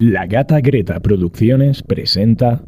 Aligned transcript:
La 0.00 0.26
Gata 0.26 0.60
Greta 0.60 1.00
Producciones 1.00 1.82
presenta 1.82 2.62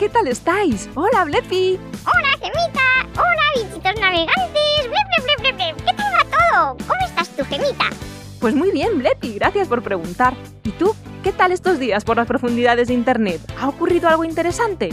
¿Qué 0.00 0.08
tal 0.08 0.26
estáis? 0.26 0.90
Hola, 0.96 1.24
Blepi. 1.24 1.78
Hola, 2.04 2.30
Gemita. 2.40 3.06
Hola, 3.14 3.42
bichitos 3.54 4.00
navegantes. 4.00 4.82
Blip, 4.82 5.44
blip, 5.44 5.56
blip. 5.56 5.76
¿Qué 5.86 5.94
tal 5.94 6.12
va 6.12 6.24
todo? 6.24 6.76
¿Cómo 6.88 7.06
estás 7.06 7.28
tú, 7.28 7.44
Gemita? 7.44 7.84
Pues 8.40 8.56
muy 8.56 8.72
bien, 8.72 8.98
Blepi, 8.98 9.34
gracias 9.34 9.68
por 9.68 9.82
preguntar. 9.82 10.34
¿Y 10.64 10.72
tú? 10.72 10.92
¿Qué 11.22 11.30
tal 11.30 11.52
estos 11.52 11.78
días 11.78 12.04
por 12.04 12.16
las 12.16 12.26
profundidades 12.26 12.88
de 12.88 12.94
Internet? 12.94 13.40
¿Ha 13.60 13.68
ocurrido 13.68 14.08
algo 14.08 14.24
interesante? 14.24 14.88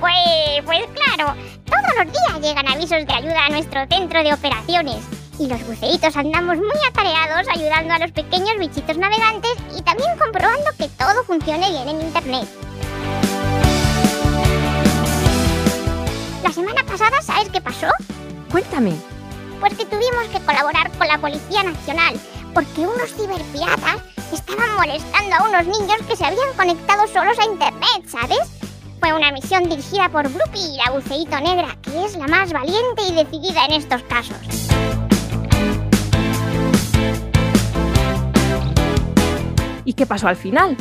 Pues, 0.00 0.64
pues 0.64 0.86
claro, 0.94 1.34
todos 1.66 1.94
los 1.98 2.10
días 2.10 2.40
llegan 2.40 2.66
avisos 2.66 3.06
de 3.06 3.12
ayuda 3.12 3.44
a 3.44 3.50
nuestro 3.50 3.86
centro 3.90 4.22
de 4.22 4.32
operaciones. 4.32 5.04
Y 5.38 5.48
los 5.48 5.66
buceitos 5.66 6.16
andamos 6.16 6.56
muy 6.56 6.80
atareados 6.88 7.46
ayudando 7.54 7.92
a 7.92 7.98
los 7.98 8.12
pequeños 8.12 8.56
bichitos 8.58 8.96
navegantes 8.96 9.56
y 9.76 9.82
también 9.82 10.16
comprobando 10.16 10.70
que 10.78 10.88
todo 10.88 11.24
funcione 11.24 11.68
bien 11.68 11.88
en 11.90 12.00
Internet. 12.00 12.48
La 16.44 16.52
semana 16.52 16.84
pasada, 16.84 17.22
¿sabes 17.22 17.48
qué 17.48 17.58
pasó? 17.58 17.86
Cuéntame. 18.52 18.92
Pues 19.60 19.72
que 19.78 19.86
tuvimos 19.86 20.24
que 20.30 20.44
colaborar 20.44 20.92
con 20.98 21.08
la 21.08 21.16
Policía 21.16 21.62
Nacional 21.62 22.20
porque 22.52 22.82
unos 22.82 23.14
ciberpiratas 23.14 24.02
estaban 24.30 24.74
molestando 24.76 25.36
a 25.36 25.48
unos 25.48 25.64
niños 25.64 25.96
que 26.06 26.14
se 26.14 26.26
habían 26.26 26.52
conectado 26.54 27.06
solos 27.06 27.38
a 27.38 27.46
Internet, 27.46 28.06
¿sabes? 28.06 28.40
Fue 29.00 29.14
una 29.14 29.32
misión 29.32 29.70
dirigida 29.70 30.10
por 30.10 30.28
Blupy, 30.28 30.76
la 30.84 30.92
buceíto 30.92 31.40
negra, 31.40 31.78
que 31.80 32.04
es 32.04 32.14
la 32.14 32.26
más 32.26 32.52
valiente 32.52 33.04
y 33.08 33.14
decidida 33.14 33.64
en 33.64 33.72
estos 33.72 34.02
casos. 34.02 34.36
¿Y 39.86 39.94
qué 39.94 40.04
pasó 40.04 40.28
al 40.28 40.36
final? 40.36 40.76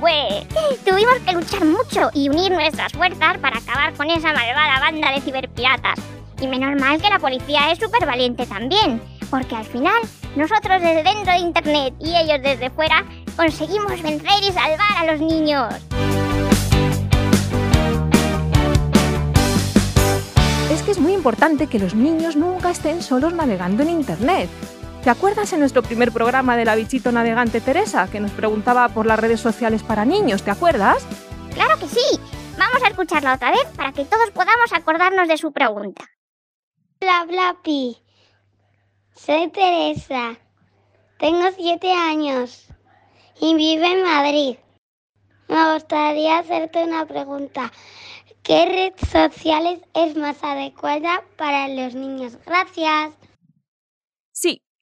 Pues 0.00 0.46
tuvimos 0.84 1.14
que 1.26 1.32
luchar 1.32 1.64
mucho 1.64 2.10
y 2.14 2.28
unir 2.28 2.52
nuestras 2.52 2.92
fuerzas 2.92 3.38
para 3.38 3.58
acabar 3.58 3.92
con 3.94 4.10
esa 4.10 4.32
malvada 4.32 4.80
banda 4.80 5.12
de 5.12 5.20
ciberpiratas. 5.20 5.98
Y 6.40 6.46
menos 6.46 6.80
mal 6.80 7.00
que 7.00 7.10
la 7.10 7.18
policía 7.18 7.70
es 7.70 7.78
súper 7.78 8.06
valiente 8.06 8.46
también, 8.46 9.00
porque 9.30 9.54
al 9.56 9.64
final 9.64 10.00
nosotros 10.36 10.80
desde 10.80 11.02
dentro 11.02 11.32
de 11.32 11.38
Internet 11.38 11.94
y 12.00 12.16
ellos 12.16 12.40
desde 12.42 12.70
fuera 12.70 13.04
conseguimos 13.36 14.02
vencer 14.02 14.42
y 14.42 14.52
salvar 14.52 14.96
a 14.98 15.12
los 15.12 15.20
niños. 15.20 15.74
Es 20.72 20.82
que 20.82 20.90
es 20.90 20.98
muy 20.98 21.12
importante 21.12 21.66
que 21.68 21.78
los 21.78 21.94
niños 21.94 22.36
nunca 22.36 22.70
estén 22.70 23.02
solos 23.02 23.32
navegando 23.32 23.82
en 23.82 23.90
Internet. 23.90 24.48
¿Te 25.04 25.10
acuerdas 25.10 25.52
en 25.52 25.60
nuestro 25.60 25.82
primer 25.82 26.12
programa 26.12 26.56
de 26.56 26.64
la 26.64 26.74
bichito 26.74 27.12
navegante 27.12 27.60
Teresa, 27.60 28.08
que 28.10 28.20
nos 28.20 28.30
preguntaba 28.30 28.88
por 28.88 29.04
las 29.04 29.18
redes 29.18 29.38
sociales 29.38 29.82
para 29.82 30.06
niños? 30.06 30.42
¿Te 30.42 30.50
acuerdas? 30.50 31.06
Claro 31.52 31.78
que 31.78 31.86
sí. 31.86 32.18
Vamos 32.58 32.82
a 32.82 32.88
escucharla 32.88 33.34
otra 33.34 33.50
vez 33.50 33.66
para 33.76 33.92
que 33.92 34.06
todos 34.06 34.30
podamos 34.30 34.72
acordarnos 34.72 35.28
de 35.28 35.36
su 35.36 35.52
pregunta. 35.52 36.06
Bla 37.00 37.26
Blapi. 37.26 37.98
Soy 39.14 39.50
Teresa. 39.50 40.38
Tengo 41.18 41.50
siete 41.54 41.92
años 41.92 42.66
y 43.42 43.54
vivo 43.56 43.84
en 43.84 44.04
Madrid. 44.04 44.56
Me 45.48 45.74
gustaría 45.74 46.38
hacerte 46.38 46.82
una 46.82 47.04
pregunta. 47.04 47.70
¿Qué 48.42 48.64
red 48.64 49.06
sociales 49.06 49.80
es 49.92 50.16
más 50.16 50.42
adecuada 50.42 51.22
para 51.36 51.68
los 51.68 51.94
niños? 51.94 52.38
Gracias. 52.46 53.12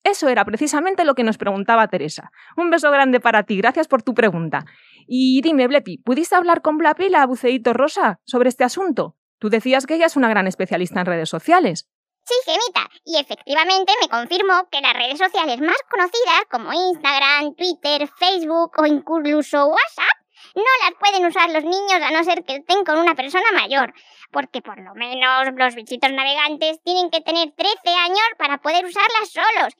Eso 0.05 0.29
era 0.29 0.45
precisamente 0.45 1.05
lo 1.05 1.15
que 1.15 1.23
nos 1.23 1.39
preguntaba 1.39 1.89
Teresa. 1.89 2.31
Un 2.57 2.71
beso 2.71 2.91
grande 2.91 3.21
para 3.21 3.45
ti, 3.45 3.57
gracias 3.57 3.87
por 3.87 4.03
tu 4.03 4.15
pregunta. 4.15 4.65
Y 5.07 5.41
dime, 5.43 5.69
Blepi, 5.69 5.99
¿pudiste 5.99 6.35
hablar 6.35 6.63
con 6.63 6.77
Blapi, 6.77 7.09
la 7.09 7.27
buceíto 7.27 7.73
rosa, 7.73 8.21
sobre 8.25 8.49
este 8.49 8.65
asunto? 8.65 9.17
Tú 9.39 9.49
decías 9.49 9.87
que 9.87 9.95
ella 9.95 10.07
es 10.07 10.17
una 10.17 10.29
gran 10.29 10.47
especialista 10.47 11.01
en 11.01 11.07
redes 11.07 11.29
sociales. 11.29 11.89
Sí, 12.25 12.35
Gemita, 12.45 12.89
y 13.05 13.19
efectivamente 13.19 13.93
me 14.01 14.09
confirmó 14.09 14.69
que 14.71 14.81
las 14.81 14.95
redes 14.95 15.19
sociales 15.19 15.61
más 15.61 15.79
conocidas 15.91 16.45
como 16.49 16.73
Instagram, 16.73 17.55
Twitter, 17.57 18.09
Facebook 18.17 18.73
o 18.79 18.87
incluso 18.87 19.67
WhatsApp 19.67 20.23
no 20.55 20.63
las 20.85 20.99
pueden 20.99 21.27
usar 21.27 21.51
los 21.51 21.65
niños 21.65 22.01
a 22.01 22.11
no 22.11 22.23
ser 22.25 22.45
que 22.45 22.57
estén 22.57 22.85
con 22.85 22.99
una 22.99 23.15
persona 23.15 23.51
mayor, 23.53 23.93
porque 24.33 24.63
por 24.63 24.79
lo 24.81 24.95
menos 24.95 25.47
los 25.55 25.75
bichitos 25.75 26.11
navegantes 26.11 26.83
tienen 26.83 27.11
que 27.11 27.21
tener 27.21 27.53
13 27.53 27.75
años 27.89 28.27
para 28.39 28.59
poder 28.59 28.85
usarlas 28.85 29.31
solos. 29.31 29.75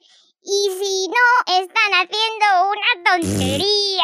Y 0.45 0.69
si 0.77 1.07
no, 1.07 1.61
están 1.61 1.91
haciendo 1.93 2.45
una 2.69 2.91
tontería. 3.09 4.03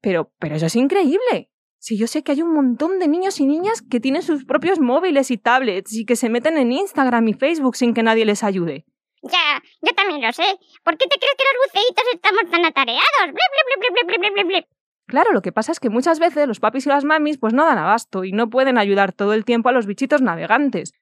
Pero, 0.00 0.32
pero 0.38 0.56
eso 0.56 0.66
es 0.66 0.76
increíble. 0.76 1.50
Si 1.78 1.98
yo 1.98 2.06
sé 2.06 2.22
que 2.22 2.32
hay 2.32 2.42
un 2.42 2.54
montón 2.54 2.98
de 2.98 3.08
niños 3.08 3.40
y 3.40 3.46
niñas 3.46 3.82
que 3.82 4.00
tienen 4.00 4.22
sus 4.22 4.44
propios 4.44 4.80
móviles 4.80 5.30
y 5.30 5.38
tablets 5.38 5.92
y 5.92 6.04
que 6.04 6.16
se 6.16 6.28
meten 6.28 6.56
en 6.56 6.72
Instagram 6.72 7.28
y 7.28 7.34
Facebook 7.34 7.76
sin 7.76 7.94
que 7.94 8.02
nadie 8.02 8.24
les 8.24 8.42
ayude. 8.42 8.84
Ya, 9.22 9.60
yo 9.82 9.92
también 9.94 10.22
lo 10.22 10.32
sé. 10.32 10.44
¿Por 10.84 10.96
qué 10.96 11.06
te 11.08 11.18
crees 11.18 11.34
que 11.36 11.44
los 11.44 11.66
buceitos 11.66 12.04
estamos 12.14 12.50
tan 12.50 12.64
atareados? 12.64 13.02
Blep, 13.22 13.34
blep, 13.34 13.80
blep, 13.80 13.92
blep, 13.92 14.06
blep, 14.06 14.20
blep, 14.20 14.32
blep, 14.32 14.46
blep. 14.46 14.78
Claro, 15.08 15.32
lo 15.32 15.40
que 15.40 15.52
pasa 15.52 15.72
es 15.72 15.80
que 15.80 15.88
muchas 15.88 16.20
veces 16.20 16.46
los 16.46 16.60
papis 16.60 16.84
y 16.84 16.90
las 16.90 17.02
mamis 17.02 17.38
pues 17.38 17.54
no 17.54 17.64
dan 17.64 17.78
abasto 17.78 18.24
y 18.24 18.32
no 18.32 18.50
pueden 18.50 18.76
ayudar 18.76 19.12
todo 19.12 19.32
el 19.32 19.46
tiempo 19.46 19.70
a 19.70 19.72
los 19.72 19.86
bichitos 19.86 20.20
navegantes. 20.20 20.92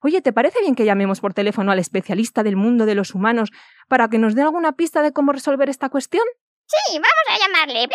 Oye, 0.00 0.20
¿te 0.20 0.32
parece 0.32 0.60
bien 0.60 0.74
que 0.74 0.84
llamemos 0.84 1.20
por 1.20 1.32
teléfono 1.32 1.70
al 1.70 1.78
especialista 1.78 2.42
del 2.42 2.56
mundo 2.56 2.86
de 2.86 2.96
los 2.96 3.14
humanos 3.14 3.50
para 3.86 4.08
que 4.08 4.18
nos 4.18 4.34
dé 4.34 4.42
alguna 4.42 4.72
pista 4.72 5.00
de 5.00 5.12
cómo 5.12 5.30
resolver 5.30 5.68
esta 5.68 5.90
cuestión? 5.90 6.24
Sí, 6.66 6.98
vamos 6.98 7.26
a 7.28 7.38
llamarle. 7.38 7.88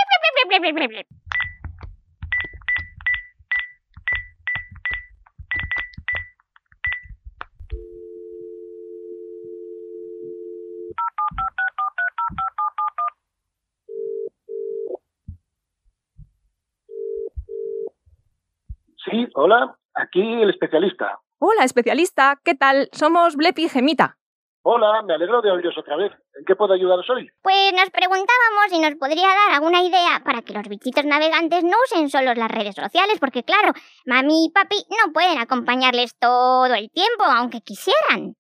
Sí, 19.10 19.28
hola, 19.36 19.76
aquí 19.94 20.22
el 20.22 20.50
especialista. 20.50 21.20
Hola, 21.40 21.64
especialista, 21.64 22.40
¿qué 22.44 22.56
tal? 22.56 22.90
Somos 22.92 23.36
Blepi 23.36 23.66
y 23.66 23.70
Gemita. 23.70 24.18
Hola, 24.64 25.02
me 25.04 25.14
alegro 25.14 25.42
de 25.42 25.50
oíros 25.50 25.78
otra 25.78 25.96
vez. 25.96 26.12
¿En 26.38 26.44
qué 26.44 26.56
puedo 26.56 26.74
ayudaros 26.74 27.10
hoy? 27.10 27.30
Pues 27.42 27.72
nos 27.72 27.90
preguntábamos 27.90 28.66
si 28.70 28.80
nos 28.80 28.96
podría 28.96 29.28
dar 29.30 29.54
alguna 29.54 29.82
idea 29.82 30.22
para 30.26 30.42
que 30.42 30.52
los 30.52 30.68
bichitos 30.68 31.06
navegantes 31.06 31.64
no 31.64 31.78
usen 31.86 32.10
solo 32.10 32.34
las 32.34 32.52
redes 32.52 32.76
sociales, 32.76 33.18
porque 33.20 33.44
claro, 33.44 33.72
mami 34.06 34.48
y 34.48 34.52
papi 34.52 34.76
no 34.90 35.14
pueden 35.14 35.40
acompañarles 35.40 36.18
todo 36.20 36.74
el 36.76 36.92
tiempo, 36.92 37.24
aunque 37.24 37.62
quisieran. 37.62 38.34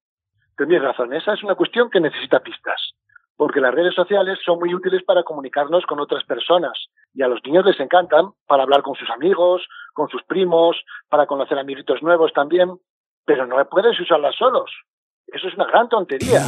Tenéis 0.58 0.81
razón, 0.81 1.14
esa 1.14 1.34
es 1.34 1.44
una 1.44 1.56
cuestión 1.56 1.90
que 1.90 2.02
necesita 2.02 2.42
pistas. 2.42 2.97
Porque 3.38 3.62
las 3.62 3.74
redes 3.74 3.94
sociales 3.94 4.39
son 4.44 4.60
muy 4.60 4.74
útiles 4.74 5.04
para 5.04 5.24
comunicarnos 5.24 5.86
con 5.86 6.00
otras 6.00 6.24
personas, 6.25 6.74
y 7.13 7.22
a 7.22 7.28
los 7.28 7.39
niños 7.45 7.66
les 7.66 7.80
encantan 7.80 8.31
para 8.48 8.63
hablar 8.63 8.81
con 8.81 8.95
sus 8.95 9.10
amigos, 9.10 9.66
con 9.94 10.10
sus 10.10 10.24
primos, 10.24 10.75
para 11.07 11.28
conocer 11.28 11.57
amiguitos 11.57 12.01
nuevos 12.04 12.34
también, 12.34 12.69
pero 13.25 13.45
no 13.45 13.63
puedes 13.69 14.00
usarlas 14.00 14.36
solos. 14.36 14.72
Eso 15.28 15.48
es 15.48 15.54
una 15.56 15.66
gran 15.66 15.88
tontería. 15.89 16.42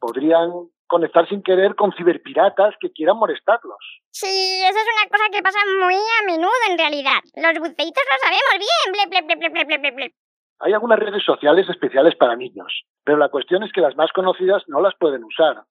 Podrían 0.00 0.50
conectar 0.86 1.28
sin 1.28 1.42
querer 1.42 1.74
con 1.76 1.92
ciberpiratas 1.92 2.74
que 2.80 2.90
quieran 2.90 3.18
molestarlos. 3.18 3.78
Sí, 4.10 4.26
eso 4.26 4.78
es 4.78 4.86
una 4.96 5.10
cosa 5.10 5.30
que 5.30 5.42
pasa 5.42 5.58
muy 5.80 5.94
a 5.94 6.26
menudo 6.26 6.50
en 6.70 6.78
realidad. 6.78 7.20
Los 7.36 7.58
buceitos 7.58 8.04
lo 8.10 8.16
sabemos 8.24 8.56
bien. 8.58 9.10
Ble, 9.10 9.64
ble, 9.64 9.90
ble, 9.92 10.14
Hay 10.60 10.72
algunas 10.72 10.98
redes 10.98 11.22
sociales 11.24 11.68
especiales 11.68 12.16
para 12.16 12.34
niños, 12.34 12.84
pero 13.04 13.16
la 13.16 13.28
cuestión 13.28 13.62
es 13.62 13.72
que 13.72 13.80
las 13.80 13.96
más 13.96 14.10
conocidas 14.12 14.64
no 14.66 14.80
las 14.80 14.94
pueden 14.96 15.22
usar. 15.22 15.62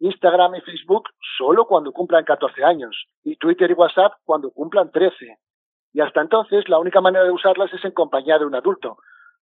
Instagram 0.00 0.54
y 0.54 0.60
Facebook 0.62 1.04
solo 1.36 1.66
cuando 1.66 1.92
cumplan 1.92 2.24
14 2.24 2.64
años 2.64 3.06
y 3.22 3.36
Twitter 3.36 3.70
y 3.70 3.74
WhatsApp 3.74 4.14
cuando 4.24 4.50
cumplan 4.50 4.90
13. 4.90 5.36
Y 5.92 6.00
hasta 6.00 6.22
entonces 6.22 6.66
la 6.68 6.78
única 6.78 7.02
manera 7.02 7.24
de 7.24 7.30
usarlas 7.30 7.72
es 7.74 7.84
en 7.84 7.92
compañía 7.92 8.38
de 8.38 8.46
un 8.46 8.54
adulto. 8.54 8.96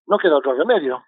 No 0.09 0.19
queda 0.19 0.37
otro 0.37 0.55
remedio. 0.55 1.03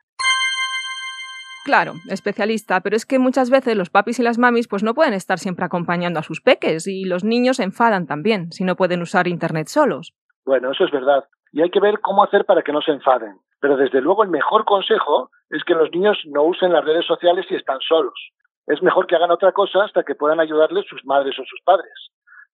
Claro, 1.64 1.92
especialista, 2.08 2.80
pero 2.80 2.96
es 2.96 3.04
que 3.04 3.18
muchas 3.18 3.50
veces 3.50 3.76
los 3.76 3.90
papis 3.90 4.20
y 4.20 4.22
las 4.22 4.38
mamis 4.38 4.68
pues 4.68 4.84
no 4.84 4.94
pueden 4.94 5.14
estar 5.14 5.38
siempre 5.38 5.64
acompañando 5.64 6.20
a 6.20 6.24
sus 6.24 6.40
peques 6.40 6.86
y 6.86 7.04
los 7.04 7.24
niños 7.24 7.56
se 7.56 7.64
enfadan 7.64 8.06
también 8.06 8.52
si 8.52 8.62
no 8.64 8.76
pueden 8.76 9.02
usar 9.02 9.26
internet 9.26 9.66
solos. 9.66 10.14
Bueno, 10.44 10.70
eso 10.70 10.84
es 10.84 10.90
verdad. 10.92 11.24
Y 11.52 11.62
hay 11.62 11.70
que 11.70 11.80
ver 11.80 12.00
cómo 12.00 12.22
hacer 12.24 12.44
para 12.44 12.62
que 12.62 12.72
no 12.72 12.80
se 12.80 12.92
enfaden. 12.92 13.36
Pero 13.62 13.76
desde 13.76 14.00
luego 14.00 14.24
el 14.24 14.28
mejor 14.28 14.64
consejo 14.64 15.30
es 15.48 15.62
que 15.62 15.74
los 15.74 15.88
niños 15.92 16.18
no 16.26 16.42
usen 16.42 16.72
las 16.72 16.84
redes 16.84 17.06
sociales 17.06 17.46
si 17.48 17.54
están 17.54 17.78
solos. 17.80 18.18
Es 18.66 18.82
mejor 18.82 19.06
que 19.06 19.14
hagan 19.14 19.30
otra 19.30 19.52
cosa 19.52 19.84
hasta 19.84 20.02
que 20.02 20.16
puedan 20.16 20.40
ayudarles 20.40 20.84
sus 20.88 21.04
madres 21.04 21.38
o 21.38 21.44
sus 21.44 21.60
padres. 21.64 21.94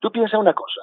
Tú 0.00 0.12
piensa 0.12 0.37
una 0.37 0.52
cosa. 0.52 0.82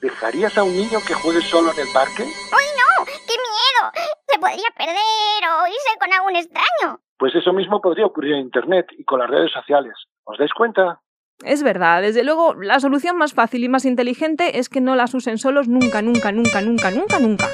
¿Dejarías 0.00 0.56
a 0.56 0.64
un 0.64 0.72
niño 0.72 0.98
que 1.06 1.12
juegue 1.12 1.42
solo 1.42 1.70
en 1.72 1.80
el 1.80 1.92
parque? 1.92 2.22
¡Uy, 2.22 2.66
no! 2.80 3.04
¡Qué 3.04 3.36
miedo! 3.36 4.08
Se 4.26 4.38
podría 4.38 4.70
perder 4.74 5.42
o 5.52 5.66
irse 5.66 5.98
con 6.00 6.12
algún 6.14 6.36
extraño. 6.36 7.00
Pues 7.18 7.34
eso 7.34 7.52
mismo 7.52 7.82
podría 7.82 8.06
ocurrir 8.06 8.36
en 8.36 8.40
Internet 8.40 8.86
y 8.96 9.04
con 9.04 9.18
las 9.18 9.28
redes 9.28 9.52
sociales. 9.52 9.92
¿Os 10.24 10.38
dais 10.38 10.54
cuenta? 10.54 11.02
Es 11.44 11.62
verdad, 11.62 12.00
desde 12.00 12.24
luego, 12.24 12.54
la 12.54 12.80
solución 12.80 13.18
más 13.18 13.34
fácil 13.34 13.62
y 13.64 13.68
más 13.68 13.84
inteligente 13.84 14.58
es 14.58 14.70
que 14.70 14.80
no 14.80 14.96
las 14.96 15.12
usen 15.12 15.36
solos 15.36 15.68
nunca, 15.68 16.00
nunca, 16.00 16.32
nunca, 16.32 16.62
nunca, 16.62 16.90
nunca, 16.90 17.18
nunca. 17.18 17.46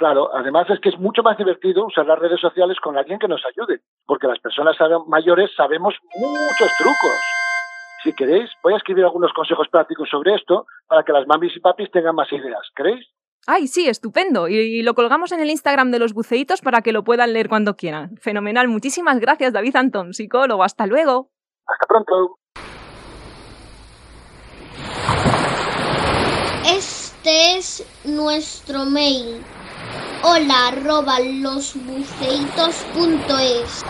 Claro, 0.00 0.34
además 0.34 0.64
es 0.70 0.80
que 0.80 0.88
es 0.88 0.98
mucho 0.98 1.22
más 1.22 1.36
divertido 1.36 1.84
usar 1.84 2.06
las 2.06 2.18
redes 2.18 2.40
sociales 2.40 2.78
con 2.82 2.96
alguien 2.96 3.18
que 3.18 3.28
nos 3.28 3.42
ayude, 3.44 3.82
porque 4.06 4.26
las 4.26 4.38
personas 4.38 4.74
mayores 5.06 5.50
sabemos 5.54 5.94
muchos 6.16 6.70
trucos. 6.78 7.20
Si 8.02 8.14
queréis, 8.14 8.48
voy 8.62 8.72
a 8.72 8.78
escribir 8.78 9.04
algunos 9.04 9.30
consejos 9.34 9.68
prácticos 9.68 10.08
sobre 10.08 10.34
esto 10.34 10.64
para 10.86 11.02
que 11.02 11.12
las 11.12 11.26
mamis 11.26 11.54
y 11.54 11.60
papis 11.60 11.90
tengan 11.90 12.14
más 12.14 12.32
ideas. 12.32 12.66
¿Queréis? 12.74 13.06
Ay, 13.46 13.66
sí, 13.66 13.88
estupendo. 13.88 14.48
Y, 14.48 14.56
y 14.56 14.82
lo 14.82 14.94
colgamos 14.94 15.32
en 15.32 15.40
el 15.40 15.50
Instagram 15.50 15.90
de 15.90 15.98
los 15.98 16.14
buceitos 16.14 16.62
para 16.62 16.80
que 16.80 16.92
lo 16.92 17.04
puedan 17.04 17.34
leer 17.34 17.50
cuando 17.50 17.76
quieran. 17.76 18.16
Fenomenal. 18.16 18.68
Muchísimas 18.68 19.20
gracias, 19.20 19.52
David 19.52 19.76
Antón, 19.76 20.14
psicólogo. 20.14 20.62
Hasta 20.62 20.86
luego. 20.86 21.28
Hasta 21.66 21.86
pronto. 21.86 22.38
Este 26.64 27.58
es 27.58 28.02
nuestro 28.06 28.86
mail. 28.86 29.42
Hola 30.22 30.68
arroba 30.68 31.18
losbuceitos.es. 31.18 33.84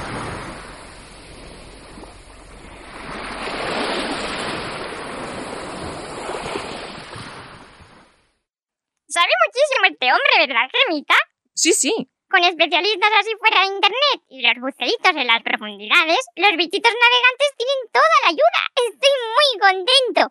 Sabe 9.09 9.33
muchísimo 9.45 9.87
este 9.91 10.07
hombre, 10.07 10.39
¿verdad, 10.39 10.71
Gemita? 10.71 11.17
Sí, 11.53 11.73
sí. 11.73 11.93
Con 12.31 12.45
especialistas 12.45 13.11
así 13.19 13.31
fuera 13.41 13.63
de 13.63 13.67
internet 13.75 14.23
y 14.29 14.43
los 14.43 14.55
buceitos 14.61 15.11
en 15.11 15.27
las 15.27 15.43
profundidades, 15.43 16.21
los 16.37 16.57
bichitos 16.57 16.93
navegantes 16.93 17.57
tienen 17.59 17.91
toda 17.91 18.05
la 18.23 18.29
ayuda. 18.29 18.69
Estoy 18.87 19.11
muy 19.35 19.59
contento. 19.59 20.31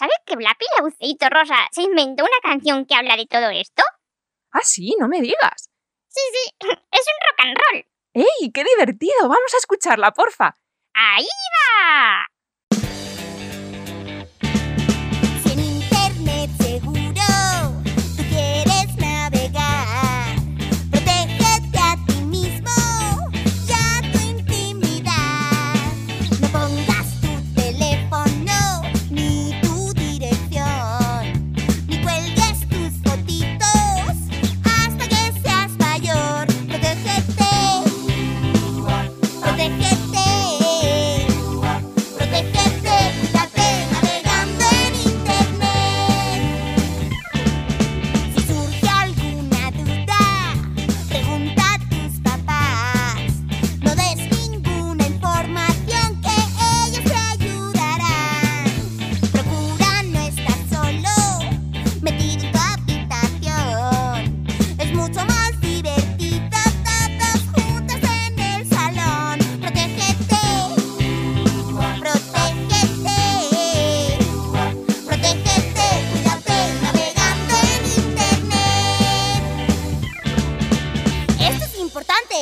¿Sabes 0.00 0.16
que 0.24 0.34
Blappy, 0.34 0.64
la 0.76 0.82
buceito 0.82 1.28
rosa, 1.28 1.56
se 1.72 1.82
inventó 1.82 2.24
una 2.24 2.40
canción 2.42 2.86
que 2.86 2.94
habla 2.94 3.16
de 3.16 3.26
todo 3.26 3.50
esto? 3.50 3.82
Ah, 4.50 4.62
sí, 4.62 4.96
no 4.98 5.08
me 5.08 5.20
digas. 5.20 5.68
Sí, 6.08 6.20
sí, 6.32 6.50
es 6.90 7.04
un 7.12 7.18
rock 7.28 7.40
and 7.44 7.56
roll. 7.58 7.86
¡Ey, 8.14 8.50
qué 8.52 8.64
divertido! 8.64 9.22
Vamos 9.22 9.54
a 9.54 9.58
escucharla, 9.58 10.12
porfa. 10.12 10.56
¡Ahí 10.94 11.26
va! 11.54 12.29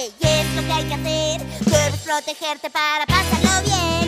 Y 0.06 0.26
es 0.26 0.54
lo 0.54 0.62
que 0.62 0.72
hay 0.72 0.84
que 0.84 0.94
hacer. 0.94 1.40
Debes 1.66 2.00
protegerte 2.02 2.70
para 2.70 3.04
pasarlo 3.06 3.62
bien. 3.64 4.07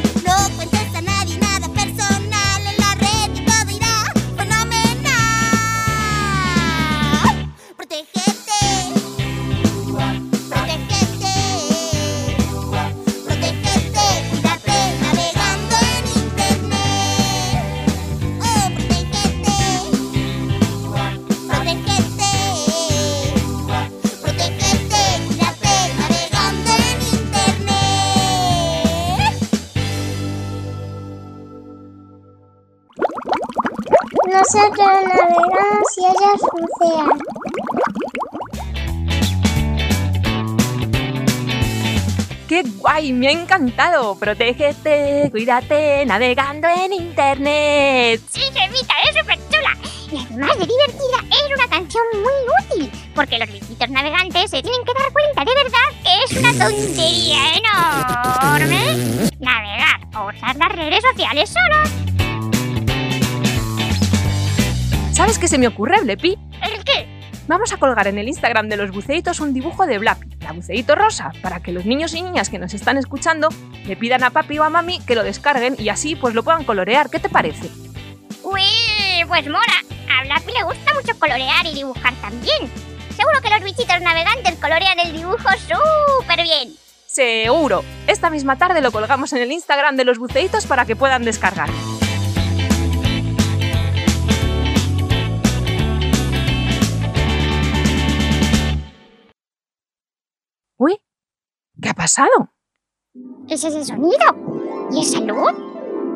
Nosotros 34.53 34.89
navegamos 35.05 35.97
y 35.97 36.01
ellos 36.07 36.41
bucean. 36.51 37.19
¡Qué 42.49 42.65
guay! 42.79 43.13
Me 43.13 43.29
ha 43.29 43.31
encantado. 43.31 44.17
Protégete, 44.17 45.29
cuídate, 45.31 46.05
navegando 46.05 46.67
en 46.67 46.93
internet. 46.95 48.21
Sí, 48.29 48.41
Gemita, 48.53 48.95
es 49.09 49.21
súper 49.21 49.39
chula. 49.51 49.77
Y 50.11 50.19
además 50.19 50.59
de 50.59 50.67
divertida, 50.67 51.19
es 51.31 51.57
una 51.57 51.69
canción 51.69 52.05
muy 52.15 52.33
útil. 52.65 52.93
Porque 53.15 53.39
los 53.39 53.53
bichitos 53.53 53.89
navegantes 53.89 54.51
se 54.51 54.63
tienen 54.63 54.81
que 54.85 54.93
dar 55.01 55.13
cuenta 55.13 55.45
de 55.45 55.55
verdad 55.63 55.93
que 56.03 56.25
es 56.25 56.33
una 56.41 56.65
tontería 56.65 57.39
enorme 57.55 59.31
navegar 59.39 60.01
o 60.17 60.29
usar 60.29 60.57
las 60.57 60.73
redes 60.73 61.05
sociales 61.05 61.51
solos. 61.51 62.10
¿Sabes 65.21 65.39
qué 65.39 65.49
se 65.49 65.59
me 65.59 65.67
ocurre, 65.67 66.01
Blepi? 66.01 66.39
¿El 66.63 66.83
qué? 66.83 67.07
Vamos 67.47 67.75
a 67.75 67.77
colgar 67.77 68.07
en 68.07 68.17
el 68.17 68.27
Instagram 68.27 68.71
de 68.71 68.79
los 68.79 68.91
buceitos 68.91 69.39
un 69.41 69.53
dibujo 69.53 69.85
de 69.85 69.99
Blappy, 69.99 70.31
la 70.41 70.53
buceito 70.53 70.95
rosa, 70.95 71.31
para 71.43 71.61
que 71.61 71.73
los 71.73 71.85
niños 71.85 72.15
y 72.15 72.23
niñas 72.23 72.49
que 72.49 72.59
nos 72.59 72.73
están 72.73 72.97
escuchando 72.97 73.51
le 73.85 73.97
pidan 73.97 74.25
a 74.25 74.31
papi 74.31 74.59
o 74.59 74.65
a 74.65 74.71
mami 74.71 74.99
que 75.01 75.15
lo 75.15 75.23
descarguen 75.23 75.77
y 75.79 75.91
así 75.91 76.17
pues 76.17 76.35
lo 76.35 76.43
puedan 76.43 76.65
colorear. 76.65 77.11
¿Qué 77.11 77.19
te 77.19 77.29
parece? 77.29 77.69
Uy, 78.43 78.63
pues 79.29 79.45
mola. 79.45 79.85
A 80.11 80.25
Blappy 80.25 80.53
le 80.59 80.65
gusta 80.65 80.95
mucho 80.95 81.19
colorear 81.19 81.67
y 81.67 81.75
dibujar 81.75 82.15
también. 82.23 82.73
Seguro 83.15 83.43
que 83.43 83.51
los 83.51 83.63
bichitos 83.63 84.01
navegantes 84.01 84.55
colorean 84.55 85.01
el 85.01 85.13
dibujo 85.13 85.49
súper 85.69 86.43
bien. 86.43 86.73
Seguro. 87.05 87.85
Esta 88.07 88.31
misma 88.31 88.57
tarde 88.57 88.81
lo 88.81 88.91
colgamos 88.91 89.35
en 89.35 89.43
el 89.43 89.53
Instagram 89.53 89.97
de 89.97 90.07
los 90.07 90.19
buceitos 90.19 90.65
para 90.65 90.87
que 90.87 90.97
puedan 90.97 91.25
descargar. 91.25 91.69
Uy, 100.83 100.99
¿qué 101.83 101.91
ha 101.91 101.93
pasado? 101.93 102.55
¿Qué 103.47 103.53
es 103.53 103.65
ese 103.65 103.85
sonido? 103.85 104.89
¿Y 104.91 105.03
esa 105.03 105.21
luz? 105.21 105.53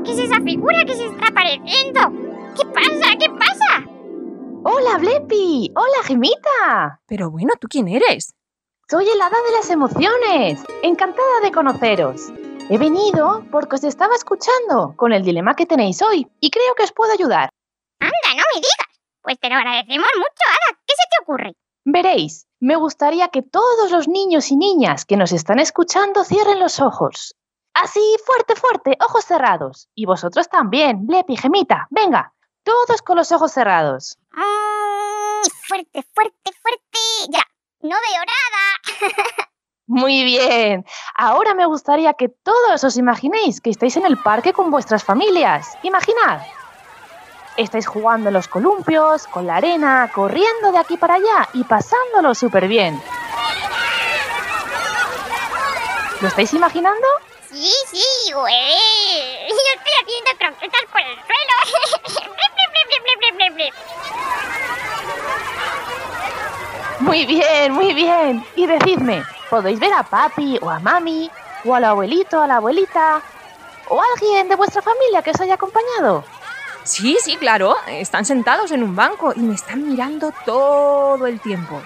¿Qué 0.03 0.13
es 0.13 0.19
esa 0.21 0.41
figura 0.41 0.83
que 0.87 0.95
se 0.95 1.05
está 1.05 1.27
apareciendo? 1.29 2.01
¿Qué 2.57 2.65
pasa? 2.73 3.15
¿Qué 3.21 3.29
pasa? 3.29 3.85
Hola, 4.65 4.97
Blepi. 4.97 5.71
Hola, 5.77 6.03
Gemita. 6.05 7.03
Pero 7.07 7.31
bueno, 7.31 7.53
¿tú 7.61 7.69
quién 7.69 7.89
eres? 7.89 8.33
Soy 8.89 9.07
el 9.07 9.21
hada 9.21 9.37
de 9.37 9.53
las 9.53 9.69
emociones. 9.69 10.65
Encantada 10.83 11.41
de 11.43 11.53
conoceros. 11.53 12.33
He 12.71 12.79
venido 12.79 13.45
porque 13.53 13.77
os 13.77 13.85
estaba 13.85 14.15
escuchando 14.15 14.95
con 14.97 15.13
el 15.13 15.25
dilema 15.25 15.57
que 15.57 15.67
tenéis 15.67 16.01
hoy 16.01 16.27
y 16.41 16.51
creo 16.51 16.75
que 16.75 16.85
os 16.85 16.93
puedo 16.93 17.13
ayudar. 17.13 17.51
Anda, 18.01 18.31
no 18.31 18.45
me 18.55 18.61
digas. 18.63 19.03
Pues 19.21 19.39
te 19.39 19.51
lo 19.51 19.57
agradecemos 19.57 20.09
mucho, 20.17 20.43
Ada. 20.49 20.79
¿Qué 20.87 20.95
se 20.95 21.09
te 21.11 21.23
ocurre? 21.23 21.53
Veréis, 21.85 22.47
me 22.61 22.77
gustaría 22.77 23.29
que 23.29 23.43
todos 23.43 23.91
los 23.91 24.09
niños 24.09 24.51
y 24.51 24.57
niñas 24.57 25.05
que 25.05 25.19
nos 25.19 25.33
están 25.33 25.59
escuchando 25.59 26.25
cierren 26.25 26.59
los 26.59 26.81
ojos. 26.81 27.37
Así, 27.75 28.01
fuerte, 28.25 28.55
fuerte, 28.57 28.97
ojos 29.01 29.25
cerrados. 29.25 29.89
Y 29.95 30.07
vosotros 30.07 30.49
también, 30.49 31.07
Blepi, 31.07 31.37
Gemita. 31.37 31.87
Venga, 31.91 32.33
todos 32.63 33.03
con 33.03 33.17
los 33.17 33.33
ojos 33.33 33.53
cerrados. 33.53 34.17
Mm, 34.33 35.51
fuerte, 35.69 36.05
fuerte, 36.15 36.53
fuerte. 36.63 36.99
Ya, 37.29 37.43
no 37.81 37.97
veo 37.97 38.23
nada. 38.25 39.11
Muy 39.87 40.25
bien. 40.25 40.87
Ahora 41.15 41.55
me 41.55 41.67
gustaría 41.67 42.15
que 42.15 42.31
todos 42.31 42.83
os 42.83 42.97
imaginéis 42.97 43.61
que 43.61 43.69
estáis 43.69 43.97
en 43.99 44.07
el 44.07 44.17
parque 44.17 44.55
con 44.55 44.71
vuestras 44.71 45.05
familias. 45.05 45.77
Imaginad. 45.83 46.41
Estáis 47.57 47.87
jugando 47.87 48.29
en 48.29 48.35
los 48.35 48.49
columpios, 48.49 49.29
con 49.29 49.47
la 49.47 49.57
arena, 49.57 50.11
corriendo 50.13 50.73
de 50.73 50.79
aquí 50.79 50.97
para 50.97 51.15
allá 51.15 51.49
y 51.53 51.63
pasándolo 51.63 52.35
súper 52.35 52.67
bien. 52.67 53.01
¿Lo 56.21 56.29
estáis 56.29 56.53
imaginando? 56.53 57.07
Sí, 57.53 57.71
sí, 57.93 58.33
güey. 58.33 58.55
Yo 59.49 59.55
estoy 59.77 59.93
haciendo 60.03 60.31
croquetas 60.39 60.83
por 60.91 61.01
el 61.01 61.17
suelo. 61.27 61.55
Muy 67.01 67.27
bien, 67.27 67.73
muy 67.73 67.93
bien. 67.95 68.45
Y 68.57 68.67
decidme, 68.67 69.23
¿podéis 69.51 69.79
ver 69.79 69.93
a 69.93 70.03
papi 70.03 70.59
o 70.61 70.71
a 70.71 70.81
mami 70.81 71.31
o 71.65 71.75
al 71.75 71.85
abuelito, 71.85 72.41
a 72.41 72.47
la 72.47 72.57
abuelita 72.57 73.21
o 73.89 74.01
alguien 74.15 74.49
de 74.49 74.57
vuestra 74.57 74.83
familia 74.83 75.23
que 75.23 75.31
os 75.31 75.41
haya 75.41 75.55
acompañado? 75.55 76.25
Sí, 76.85 77.17
sí, 77.21 77.37
claro. 77.37 77.77
Están 77.89 78.25
sentados 78.25 78.71
en 78.71 78.83
un 78.83 78.95
banco 78.95 79.33
y 79.35 79.41
me 79.41 79.55
están 79.55 79.89
mirando 79.89 80.33
todo 80.45 81.27
el 81.27 81.41
tiempo. 81.41 81.83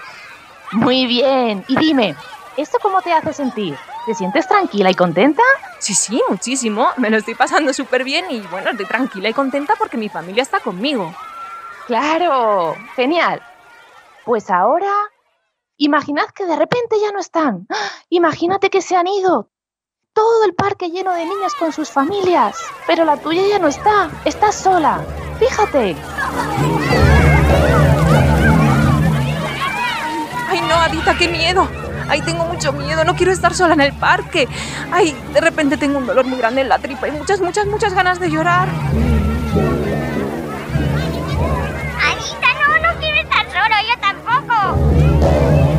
Muy 0.73 1.07
bien. 1.07 1.65
Y 1.69 1.77
dime, 1.77 2.17
¿esto 2.57 2.79
cómo 2.83 3.01
te 3.01 3.13
hace 3.13 3.33
sentir? 3.33 3.77
¿Te 4.07 4.15
sientes 4.15 4.49
tranquila 4.49 4.91
y 4.91 4.95
contenta? 4.95 5.43
Sí, 5.79 5.95
sí, 5.95 6.21
muchísimo. 6.29 6.89
Me 6.97 7.11
lo 7.11 7.19
estoy 7.19 7.35
pasando 7.35 7.73
súper 7.73 8.05
bien 8.05 8.27
y 8.31 8.41
bueno, 8.41 8.71
estoy 8.71 8.87
tranquila 8.87 9.29
y 9.29 9.35
contenta 9.35 9.75
porque 9.79 9.97
mi 9.97 10.09
familia 10.09 10.43
está 10.43 10.61
conmigo. 10.61 11.15
Claro, 11.87 12.75
genial. 12.97 13.41
Pues 14.25 14.51
ahora, 14.51 14.93
imaginad 15.77 16.27
que 16.35 16.45
de 16.45 16.57
repente 16.57 16.97
ya 17.01 17.13
no 17.13 17.21
están. 17.21 17.67
¡Ah! 17.71 17.91
Imagínate 18.11 18.69
que 18.69 18.83
se 18.83 18.97
han 18.97 19.07
ido. 19.07 19.51
Todo 20.13 20.45
el 20.45 20.55
parque 20.55 20.91
lleno 20.91 21.13
de 21.13 21.25
niños 21.25 21.55
con 21.59 21.73
sus 21.73 21.91
familias. 21.91 22.57
Pero 22.87 23.05
la 23.05 23.17
tuya 23.17 23.43
ya 23.49 23.59
no 23.59 23.69
está. 23.69 24.11
Estás 24.25 24.57
sola. 24.57 25.01
Fíjate. 25.39 25.97
Ay, 30.49 30.61
no, 30.63 30.75
Adita, 30.75 31.17
qué 31.17 31.29
miedo. 31.29 31.69
Ay, 32.09 32.23
tengo 32.23 32.45
mucho 32.45 32.73
miedo, 32.73 33.05
no 33.05 33.15
quiero 33.15 33.33
estar 33.33 33.55
sola 33.55 33.75
en 33.75 33.83
el 33.83 33.93
parque. 33.93 34.49
Ay, 34.91 35.15
de 35.35 35.41
repente 35.41 35.77
tengo 35.77 35.99
un 35.99 36.07
dolor 36.07 36.25
muy 36.27 36.39
grande 36.39 36.63
en 36.63 36.71
la 36.71 36.79
tripa 36.79 37.07
y 37.07 37.11
muchas, 37.13 37.41
muchas, 37.41 37.67
muchas 37.67 37.93
ganas 37.93 38.19
de 38.19 38.31
llorar. 38.31 38.69
Anita, 42.01 42.49
no, 42.61 42.79
no 42.79 42.99
quiero 42.99 43.21
estar 43.21 43.47
solo, 43.53 43.75
yo 43.87 43.95
tampoco. 44.01 44.79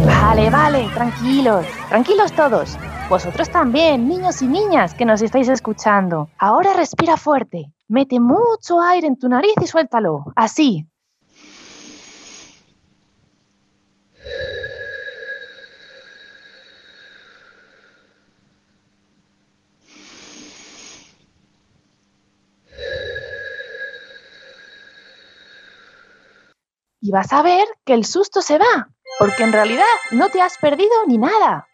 Vale, 0.06 0.50
vale, 0.52 0.90
tranquilos. 0.94 1.66
Tranquilos 1.90 2.32
todos. 2.34 2.78
Vosotros 3.10 3.50
también, 3.50 4.08
niños 4.08 4.40
y 4.44 4.48
niñas 4.48 4.94
que 4.94 5.04
nos 5.04 5.24
estáis 5.24 5.50
escuchando. 5.50 6.30
Ahora 6.38 6.74
respira 6.74 7.18
fuerte. 7.18 7.74
Mete 7.88 8.20
mucho 8.20 8.80
aire 8.82 9.08
en 9.08 9.18
tu 9.18 9.28
nariz 9.28 9.56
y 9.60 9.66
suéltalo. 9.66 10.26
Así. 10.36 10.88
Y 27.02 27.12
vas 27.12 27.34
a 27.34 27.42
ver 27.42 27.68
que 27.86 27.96
el 27.96 28.06
susto 28.06 28.44
se 28.44 28.60
va, 28.60 28.90
porque 29.18 29.44
en 29.44 29.52
realidad 29.54 29.84
no 30.12 30.30
te 30.30 30.42
has 30.44 30.60
perdido 30.60 30.94
ni 31.08 31.18
nada. 31.18 31.66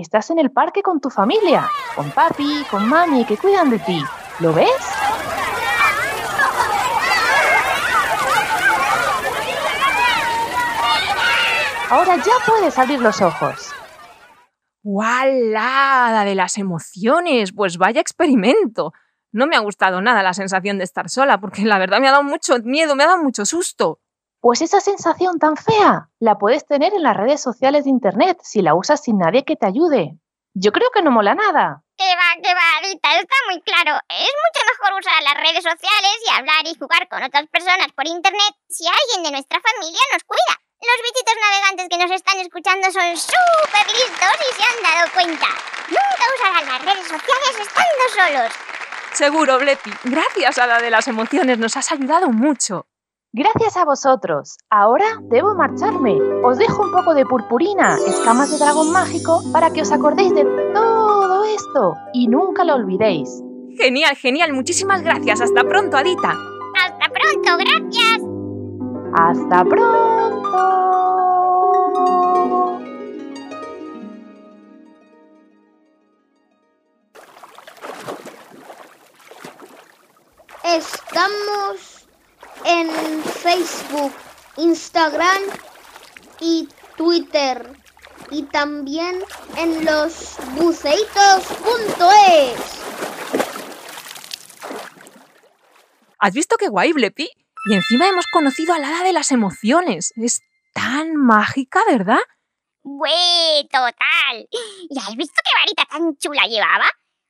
Estás 0.00 0.30
en 0.30 0.38
el 0.38 0.52
parque 0.52 0.80
con 0.80 1.00
tu 1.00 1.10
familia, 1.10 1.68
con 1.96 2.08
papi, 2.12 2.64
con 2.70 2.88
mami, 2.88 3.24
que 3.24 3.36
cuidan 3.36 3.68
de 3.68 3.80
ti. 3.80 4.00
¿Lo 4.38 4.52
ves? 4.52 4.68
Ahora 11.90 12.14
ya 12.16 12.32
puedes 12.46 12.78
abrir 12.78 13.00
los 13.00 13.20
ojos. 13.20 13.72
¡Wala! 14.84 16.10
La 16.12 16.24
de 16.24 16.36
las 16.36 16.58
emociones. 16.58 17.52
Pues 17.52 17.76
vaya 17.76 18.00
experimento. 18.00 18.92
No 19.32 19.48
me 19.48 19.56
ha 19.56 19.60
gustado 19.60 20.00
nada 20.00 20.22
la 20.22 20.32
sensación 20.32 20.78
de 20.78 20.84
estar 20.84 21.10
sola, 21.10 21.40
porque 21.40 21.62
la 21.64 21.78
verdad 21.78 21.98
me 21.98 22.06
ha 22.06 22.12
dado 22.12 22.22
mucho 22.22 22.56
miedo, 22.62 22.94
me 22.94 23.02
ha 23.02 23.08
dado 23.08 23.22
mucho 23.24 23.44
susto. 23.44 23.98
Pues 24.40 24.62
esa 24.62 24.80
sensación 24.80 25.38
tan 25.38 25.56
fea 25.56 26.08
la 26.20 26.38
puedes 26.38 26.64
tener 26.64 26.94
en 26.94 27.02
las 27.02 27.16
redes 27.16 27.42
sociales 27.42 27.84
de 27.84 27.90
Internet 27.90 28.38
si 28.42 28.62
la 28.62 28.74
usas 28.74 29.02
sin 29.02 29.18
nadie 29.18 29.44
que 29.44 29.56
te 29.56 29.66
ayude. 29.66 30.14
Yo 30.54 30.70
creo 30.70 30.90
que 30.94 31.02
no 31.02 31.10
mola 31.10 31.34
nada. 31.34 31.82
Que 31.96 32.06
va, 32.14 32.38
que 32.40 32.54
va, 32.54 32.78
Adita, 32.78 33.18
está 33.18 33.34
muy 33.50 33.60
claro. 33.62 33.98
Es 34.08 34.30
mucho 34.30 34.62
mejor 34.70 35.00
usar 35.00 35.22
las 35.22 35.34
redes 35.34 35.64
sociales 35.64 36.16
y 36.24 36.30
hablar 36.30 36.62
y 36.66 36.78
jugar 36.78 37.08
con 37.08 37.22
otras 37.22 37.46
personas 37.50 37.90
por 37.96 38.06
internet 38.06 38.54
si 38.68 38.86
alguien 38.86 39.24
de 39.24 39.32
nuestra 39.32 39.58
familia 39.58 40.00
nos 40.12 40.22
cuida. 40.22 40.54
Los 40.78 40.98
bichitos 41.02 41.34
navegantes 41.42 41.88
que 41.90 41.98
nos 41.98 42.10
están 42.14 42.38
escuchando 42.38 42.86
son 42.92 43.16
súper 43.18 43.86
listos 43.90 44.34
y 44.38 44.50
se 44.54 44.62
han 44.62 44.78
dado 44.86 45.12
cuenta. 45.12 45.50
Nunca 45.90 46.24
usarán 46.38 46.66
las 46.70 46.84
redes 46.86 47.08
sociales 47.10 47.54
estando 47.58 48.04
solos. 48.14 48.52
Seguro, 49.12 49.58
Blepi. 49.58 49.90
Gracias 50.04 50.58
a 50.58 50.66
la 50.68 50.78
de 50.78 50.90
las 50.90 51.08
emociones, 51.08 51.58
nos 51.58 51.76
has 51.76 51.90
ayudado 51.90 52.28
mucho. 52.28 52.86
Gracias 53.32 53.76
a 53.76 53.84
vosotros. 53.84 54.56
Ahora 54.70 55.04
debo 55.24 55.54
marcharme. 55.54 56.18
Os 56.42 56.56
dejo 56.56 56.82
un 56.82 56.92
poco 56.92 57.12
de 57.12 57.26
purpurina, 57.26 57.96
escamas 58.06 58.50
de 58.50 58.56
dragón 58.56 58.90
mágico, 58.90 59.42
para 59.52 59.70
que 59.70 59.82
os 59.82 59.92
acordéis 59.92 60.34
de 60.34 60.44
todo 60.72 61.44
esto 61.44 61.94
y 62.14 62.26
nunca 62.28 62.64
lo 62.64 62.74
olvidéis. 62.74 63.42
Genial, 63.76 64.16
genial. 64.16 64.54
Muchísimas 64.54 65.02
gracias. 65.02 65.42
Hasta 65.42 65.62
pronto, 65.62 65.98
Adita. 65.98 66.34
Hasta 66.74 67.08
pronto, 67.10 67.56
gracias. 67.58 68.22
¡Hasta 69.12 69.64
pronto! 69.64 70.78
Estamos 80.64 81.97
en 82.64 83.22
Facebook, 83.22 84.12
Instagram 84.56 85.42
y 86.40 86.68
Twitter. 86.96 87.72
Y 88.30 88.42
también 88.42 89.22
en 89.56 89.84
los 89.84 90.36
buceitos.es. 90.56 91.08
¿Has 96.18 96.34
visto 96.34 96.56
qué 96.56 96.68
guay, 96.68 96.92
Blepi? 96.92 97.30
Y 97.70 97.74
encima 97.74 98.08
hemos 98.08 98.26
conocido 98.32 98.74
a 98.74 98.78
la 98.78 98.88
hada 98.88 99.04
de 99.04 99.12
las 99.12 99.30
emociones. 99.32 100.12
Es 100.16 100.42
tan 100.74 101.14
mágica, 101.16 101.80
¿verdad? 101.88 102.18
Güey, 102.82 103.68
total. 103.70 104.48
¿Y 104.88 104.98
has 104.98 105.14
visto 105.16 105.40
qué 105.44 105.50
varita 105.60 105.84
tan 105.90 106.16
chula 106.16 106.42
llevaba? 106.46 106.86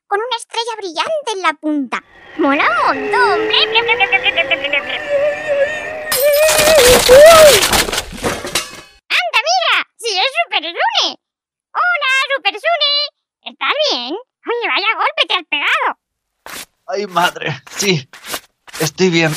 con 0.08 0.18
una 0.18 0.36
estrella 0.36 0.74
brillante 0.78 1.32
en 1.34 1.42
la 1.42 1.52
punta. 1.52 2.02
¡Mola 2.38 2.64
un 2.90 2.96
¡Anda, 9.10 9.40
mira! 9.48 9.76
¡Sí 9.96 10.18
es 10.18 10.32
Super 10.44 10.62
Sune! 10.62 11.18
¡Hola, 11.72 12.10
Super 12.34 12.54
Sune! 12.54 12.90
¿Estás 13.42 13.72
bien? 13.90 14.14
¡Oye, 14.14 14.68
vaya 14.68 14.86
golpe 14.96 15.26
te 15.28 15.34
has 15.34 15.44
pegado! 15.48 15.98
¡Ay, 16.86 17.06
madre! 17.06 17.62
Sí, 17.76 18.08
estoy 18.80 19.10
bien. 19.10 19.32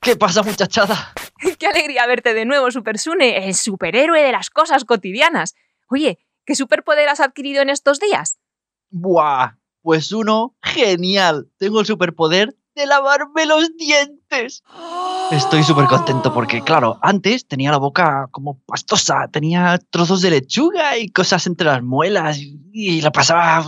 ¿Qué 0.00 0.16
pasa, 0.16 0.42
muchachada? 0.42 1.12
¡Qué 1.58 1.66
alegría 1.66 2.06
verte 2.06 2.32
de 2.32 2.44
nuevo, 2.44 2.70
Super 2.70 2.98
Sune! 2.98 3.48
El 3.48 3.54
superhéroe 3.56 4.22
de 4.22 4.32
las 4.32 4.50
cosas 4.50 4.84
cotidianas. 4.84 5.56
Oye, 5.88 6.18
¿qué 6.46 6.54
superpoder 6.54 7.08
has 7.08 7.20
adquirido 7.20 7.62
en 7.62 7.70
estos 7.70 7.98
días? 7.98 8.38
Buah, 8.92 9.56
pues 9.80 10.12
uno, 10.12 10.54
genial. 10.62 11.48
Tengo 11.58 11.80
el 11.80 11.86
superpoder 11.86 12.54
de 12.74 12.86
lavarme 12.86 13.46
los 13.46 13.74
dientes. 13.76 14.62
Estoy 15.30 15.62
súper 15.62 15.86
contento 15.86 16.32
porque, 16.32 16.62
claro, 16.62 16.98
antes 17.02 17.46
tenía 17.46 17.70
la 17.70 17.78
boca 17.78 18.28
como 18.30 18.58
pastosa, 18.66 19.28
tenía 19.28 19.80
trozos 19.90 20.20
de 20.20 20.30
lechuga 20.30 20.98
y 20.98 21.08
cosas 21.08 21.46
entre 21.46 21.66
las 21.66 21.82
muelas 21.82 22.38
y, 22.38 22.60
y 22.72 23.00
la 23.00 23.10
pasaba, 23.10 23.64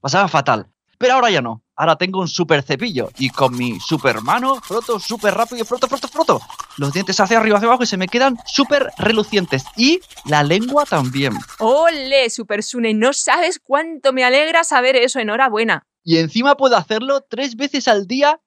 pasaba 0.00 0.28
fatal. 0.28 0.68
Pero 0.98 1.14
ahora 1.14 1.30
ya 1.30 1.42
no. 1.42 1.62
Ahora 1.76 1.96
tengo 1.96 2.20
un 2.20 2.28
super 2.28 2.62
cepillo 2.62 3.10
y 3.18 3.28
con 3.28 3.54
mi 3.56 3.78
super 3.80 4.22
mano 4.22 4.56
froto 4.62 4.98
súper 4.98 5.34
rápido 5.34 5.62
y 5.62 5.66
froto, 5.66 5.86
froto, 5.86 6.08
froto. 6.08 6.40
Los 6.78 6.92
dientes 6.94 7.20
hacia 7.20 7.38
arriba, 7.38 7.58
hacia 7.58 7.68
abajo 7.68 7.82
y 7.82 7.86
se 7.86 7.98
me 7.98 8.08
quedan 8.08 8.38
súper 8.46 8.90
relucientes. 8.96 9.64
Y 9.76 10.00
la 10.24 10.42
lengua 10.42 10.86
también. 10.86 11.34
¡Ole, 11.58 12.30
Super 12.30 12.62
Sune! 12.62 12.94
No 12.94 13.12
sabes 13.12 13.60
cuánto 13.62 14.14
me 14.14 14.24
alegra 14.24 14.64
saber 14.64 14.96
eso. 14.96 15.18
Enhorabuena. 15.20 15.82
Y 16.02 16.18
encima 16.18 16.56
puedo 16.56 16.76
hacerlo 16.76 17.20
tres 17.28 17.56
veces 17.56 17.88
al 17.88 18.06
día 18.06 18.40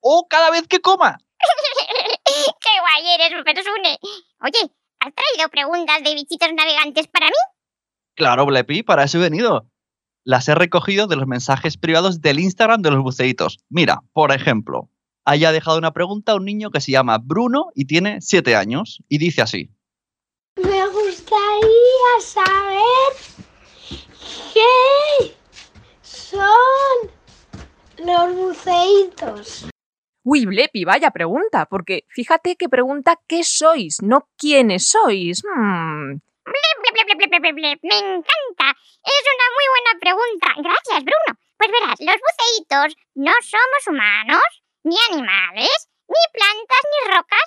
o 0.00 0.28
cada 0.28 0.50
vez 0.50 0.68
que 0.68 0.80
coma. 0.80 1.18
¡Qué 2.24 2.80
guay 2.80 3.14
eres, 3.14 3.36
Super 3.36 3.56
Sune! 3.64 3.98
Oye, 4.42 4.72
¿has 5.00 5.12
traído 5.12 5.48
preguntas 5.50 6.04
de 6.04 6.14
bichitos 6.14 6.52
navegantes 6.54 7.08
para 7.08 7.26
mí? 7.26 7.36
Claro, 8.14 8.46
Blepi, 8.46 8.82
para 8.82 9.04
eso 9.04 9.18
he 9.18 9.22
venido. 9.22 9.66
Las 10.26 10.48
he 10.48 10.56
recogido 10.56 11.06
de 11.06 11.14
los 11.14 11.28
mensajes 11.28 11.76
privados 11.76 12.20
del 12.20 12.40
Instagram 12.40 12.82
de 12.82 12.90
los 12.90 13.00
buceitos. 13.00 13.60
Mira, 13.68 14.00
por 14.12 14.32
ejemplo, 14.32 14.90
haya 15.24 15.52
dejado 15.52 15.78
una 15.78 15.92
pregunta 15.92 16.32
a 16.32 16.34
un 16.34 16.44
niño 16.44 16.72
que 16.72 16.80
se 16.80 16.90
llama 16.90 17.18
Bruno 17.22 17.70
y 17.76 17.84
tiene 17.84 18.20
7 18.20 18.56
años 18.56 19.04
y 19.08 19.18
dice 19.18 19.42
así. 19.42 19.70
Me 20.56 20.84
gustaría 20.88 22.12
saber 22.18 23.12
qué 24.52 25.32
son 26.02 26.40
los 28.04 28.34
buceitos. 28.34 29.68
Uy, 30.24 30.44
Blepi, 30.44 30.84
vaya 30.84 31.12
pregunta, 31.12 31.66
porque 31.66 32.02
fíjate 32.08 32.56
que 32.56 32.68
pregunta 32.68 33.20
qué 33.28 33.44
sois, 33.44 33.98
no 34.02 34.28
quiénes 34.36 34.88
sois. 34.88 35.40
Hmm, 35.44 36.18
Blep. 36.46 37.80
Me 37.82 37.98
encanta. 37.98 38.45
Es 38.70 39.24
una 39.34 39.46
muy 39.56 39.66
buena 39.74 39.92
pregunta. 40.00 40.48
Gracias, 40.56 41.04
Bruno. 41.04 41.38
Pues 41.56 41.70
verás, 41.70 41.98
los 42.00 42.18
buceitos 42.20 42.96
no 43.14 43.32
somos 43.42 43.82
humanos, 43.86 44.44
ni 44.84 44.96
animales, 45.10 45.88
ni 46.08 46.22
plantas, 46.32 46.82
ni 46.84 47.14
rocas, 47.14 47.46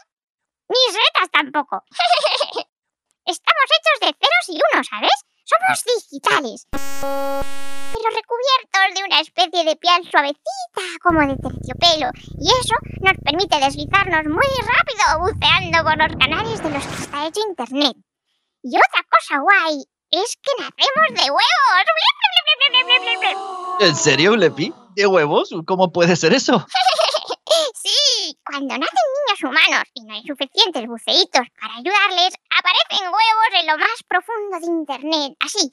ni 0.69 0.93
setas 0.93 1.29
tampoco. 1.31 1.83
Estamos 3.25 3.67
hechos 3.69 3.99
de 4.01 4.15
ceros 4.17 4.45
y 4.49 4.59
unos, 4.73 4.87
¿sabes? 4.87 5.17
Somos 5.45 5.83
digitales. 5.83 6.67
Pero 6.71 8.07
recubiertos 8.15 8.95
de 8.95 9.03
una 9.03 9.19
especie 9.19 9.63
de 9.65 9.75
piel 9.75 10.09
suavecita, 10.09 10.81
como 11.01 11.21
de 11.21 11.35
terciopelo. 11.37 12.09
Y 12.39 12.47
eso 12.49 12.75
nos 13.01 13.17
permite 13.23 13.59
deslizarnos 13.59 14.25
muy 14.25 14.49
rápido 14.61 15.19
buceando 15.19 15.83
por 15.83 15.97
los 15.97 16.15
canales 16.17 16.63
de 16.63 16.69
los 16.69 16.85
que 16.85 17.03
está 17.03 17.27
hecho 17.27 17.41
Internet. 17.47 17.97
Y 18.63 18.77
otra 18.77 19.03
cosa 19.09 19.39
guay 19.39 19.85
es 20.11 20.37
que 20.41 20.51
nacemos 20.59 21.23
de 21.23 21.31
huevos. 21.31 21.83
Blep, 21.85 22.15
blep, 22.19 22.71
blep, 22.71 22.71
blep, 22.71 22.85
blep, 22.85 23.01
blep, 23.01 23.19
blep. 23.19 23.89
¿En 23.89 23.95
serio, 23.95 24.31
Blepi? 24.33 24.73
¿De 24.95 25.05
huevos? 25.07 25.49
¿Cómo 25.65 25.91
puede 25.91 26.15
ser 26.15 26.33
eso? 26.33 26.65
Sí, 27.81 28.37
cuando 28.45 28.77
nacen 28.77 29.07
niños 29.27 29.43
humanos 29.43 29.83
y 29.93 30.03
no 30.03 30.13
hay 30.13 30.23
suficientes 30.23 30.85
buceitos 30.85 31.47
para 31.59 31.75
ayudarles, 31.75 32.33
aparecen 32.49 33.07
huevos 33.07 33.49
en 33.59 33.67
lo 33.67 33.77
más 33.77 34.03
profundo 34.07 34.59
de 34.59 34.65
Internet, 34.65 35.33
así. 35.39 35.71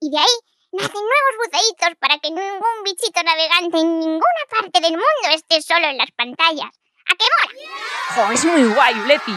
Y 0.00 0.10
de 0.10 0.18
ahí 0.18 0.36
nacen 0.72 0.94
nuevos 0.94 1.34
buceitos 1.44 1.96
para 2.00 2.18
que 2.18 2.30
ningún 2.30 2.82
bichito 2.84 3.22
navegante 3.22 3.78
en 3.78 3.98
ninguna 4.00 4.42
parte 4.50 4.80
del 4.80 4.92
mundo 4.92 5.28
esté 5.34 5.62
solo 5.62 5.86
en 5.86 5.98
las 5.98 6.10
pantallas. 6.16 6.70
¿A 7.08 7.14
qué 7.16 7.24
mola? 7.24 8.26
jo, 8.26 8.32
es 8.32 8.44
muy 8.44 8.74
guay, 8.74 8.94
Blepi. 9.00 9.36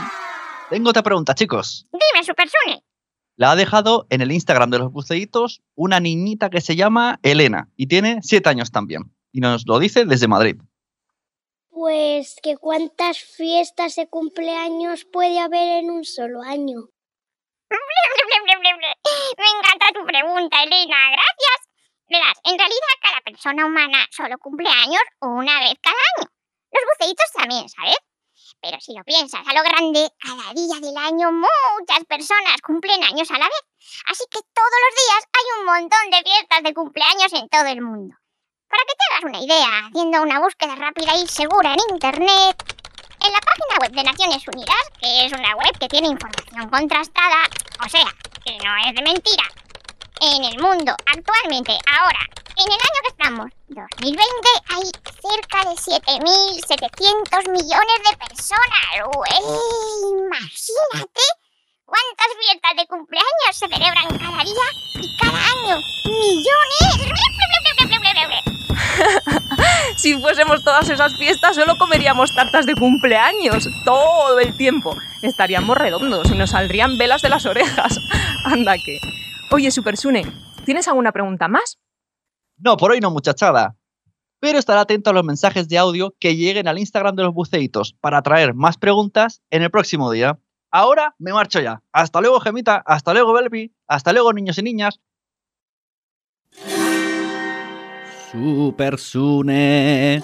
Tengo 0.69 0.89
otra 0.89 1.04
pregunta, 1.04 1.36
chicos. 1.36 1.86
Dime, 1.91 2.23
Super 2.25 2.49
Sune. 2.49 2.84
La 3.39 3.52
ha 3.52 3.56
dejado 3.56 4.06
en 4.10 4.19
el 4.19 4.34
Instagram 4.34 4.69
de 4.69 4.80
los 4.80 4.91
buceitos 4.91 5.62
una 5.73 6.02
niñita 6.02 6.49
que 6.49 6.60
se 6.60 6.75
llama 6.75 7.21
Elena 7.23 7.69
y 7.78 7.88
tiene 7.88 8.19
7 8.21 8.49
años 8.49 8.69
también. 8.69 9.15
Y 9.32 9.39
nos 9.39 9.65
lo 9.65 9.80
dice 9.80 10.04
desde 10.04 10.28
Madrid. 10.28 10.58
Pues 11.69 12.36
que 12.43 12.58
cuántas 12.58 13.17
fiestas 13.19 13.95
de 13.95 14.10
cumpleaños 14.10 15.06
puede 15.06 15.39
haber 15.39 15.80
en 15.80 15.89
un 15.89 16.04
solo 16.04 16.41
año. 16.41 16.91
Ble, 17.69 17.80
ble, 18.28 18.41
ble, 18.43 18.56
ble, 18.60 18.73
ble. 18.75 18.88
Me 19.38 19.49
encanta 19.58 19.97
tu 19.97 20.06
pregunta, 20.06 20.62
Elena. 20.62 20.97
Gracias. 21.08 21.60
Verás, 22.10 22.38
en 22.43 22.58
realidad 22.58 22.95
cada 23.02 23.21
persona 23.21 23.65
humana 23.65 24.06
solo 24.12 24.38
cumple 24.38 24.67
años 24.67 25.02
una 25.21 25.62
vez 25.62 25.75
cada 25.82 25.95
año. 26.17 26.30
Los 26.73 26.84
buceitos 26.91 27.32
también, 27.38 27.69
¿sabes? 27.69 27.95
Pero 28.62 28.78
si 28.82 28.93
lo 28.93 29.04
piensas 29.04 29.48
a 29.48 29.54
lo 29.54 29.63
grande, 29.63 30.12
cada 30.19 30.54
día 30.54 30.80
del 30.82 30.98
año 30.98 31.32
muchas 31.32 32.04
personas 32.08 32.62
cumplen 32.65 33.04
años 33.04 33.32
a 33.32 33.38
la 33.38 33.45
vez. 33.45 33.63
Así 34.08 34.24
que 34.30 34.39
todos 34.54 34.80
los 34.86 34.93
días 35.00 35.24
hay 35.34 35.60
un 35.60 35.65
montón 35.65 36.10
de 36.12 36.30
fiestas 36.30 36.63
de 36.63 36.74
cumpleaños 36.74 37.34
en 37.34 37.48
todo 37.48 37.65
el 37.65 37.82
mundo. 37.82 38.15
Para 38.67 38.84
que 38.84 38.93
te 38.93 39.06
hagas 39.10 39.24
una 39.24 39.39
idea, 39.39 39.88
haciendo 39.88 40.22
una 40.22 40.39
búsqueda 40.39 40.76
rápida 40.76 41.15
y 41.15 41.28
segura 41.28 41.74
en 41.74 41.95
Internet, 41.95 42.56
en 43.26 43.32
la 43.34 43.39
página 43.39 43.80
web 43.82 43.91
de 43.91 44.04
Naciones 44.04 44.48
Unidas, 44.48 44.84
que 45.00 45.26
es 45.26 45.34
una 45.34 45.56
web 45.56 45.78
que 45.80 45.88
tiene 45.88 46.10
información 46.10 46.69
contrastada, 46.69 47.50
o 47.84 47.89
sea, 47.89 48.06
que 48.43 48.58
no 48.58 48.76
es 48.86 48.95
de 48.95 49.02
mentira, 49.02 49.43
en 50.21 50.43
el 50.43 50.62
mundo 50.62 50.95
actualmente, 51.05 51.77
ahora, 51.97 52.19
en 52.58 52.65
el 52.65 52.71
año 52.71 52.99
que 53.01 53.10
estamos, 53.10 53.51
2020, 53.67 54.19
hay 54.75 54.91
cerca 55.21 55.69
de 55.69 55.75
7.700 55.75 57.51
millones 57.51 57.99
de 58.10 58.17
personas. 58.17 58.86
¡Uey! 59.15 59.39
Imagínate 60.25 61.25
cuántas 61.86 62.27
fiestas 62.39 62.75
de 62.77 62.88
cumpleaños 62.88 63.53
se 63.53 63.67
celebran 63.67 64.17
cada 64.17 64.43
día 64.43 64.67
y 65.01 65.17
cada 65.17 65.38
año. 65.38 65.77
¡Millones! 66.05 67.10
Si 69.95 70.17
fuésemos 70.19 70.63
todas 70.63 70.89
esas 70.89 71.15
fiestas, 71.17 71.55
solo 71.55 71.77
comeríamos 71.77 72.34
tartas 72.34 72.65
de 72.65 72.75
cumpleaños 72.75 73.67
todo 73.84 74.39
el 74.39 74.55
tiempo. 74.55 74.95
Estaríamos 75.21 75.77
redondos 75.77 76.29
y 76.32 76.36
nos 76.36 76.51
saldrían 76.51 76.97
velas 76.97 77.21
de 77.21 77.29
las 77.29 77.45
orejas. 77.45 77.99
Anda 78.45 78.77
que. 78.77 78.99
Oye, 79.52 79.72
Super 79.72 79.98
Sune, 79.98 80.24
¿tienes 80.64 80.88
alguna 80.88 81.12
pregunta 81.12 81.48
más? 81.48 81.80
No, 82.58 82.78
por 82.78 82.92
hoy 82.92 83.00
no, 83.00 83.10
muchachada. 83.10 83.76
Pero 84.40 84.60
estar 84.60 84.78
atento 84.78 85.10
a 85.10 85.14
los 85.14 85.24
mensajes 85.24 85.68
de 85.68 85.80
audio 85.80 86.16
que 86.20 86.36
lleguen 86.36 86.68
al 86.68 86.78
Instagram 86.78 87.16
de 87.16 87.24
los 87.24 87.34
buceitos 87.34 87.96
para 88.00 88.22
traer 88.22 88.54
más 88.54 88.78
preguntas 88.78 89.42
en 89.50 89.64
el 89.64 89.72
próximo 89.72 90.12
día. 90.12 90.38
Ahora 90.72 91.16
me 91.18 91.34
marcho 91.34 91.60
ya. 91.60 91.82
Hasta 91.92 92.22
luego, 92.22 92.40
Gemita. 92.40 92.84
Hasta 92.86 93.12
luego, 93.14 93.34
Belpi. 93.34 93.74
Hasta 93.88 94.14
luego, 94.14 94.32
niños 94.34 94.60
y 94.60 94.64
niñas. 94.64 95.02
Super 98.32 99.00
Sune. 99.00 100.22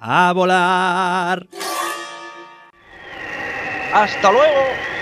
A 0.00 0.32
volar. 0.32 1.46
Hasta 3.92 4.32
luego. 4.32 4.95